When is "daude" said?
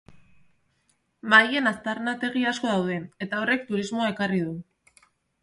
2.73-2.97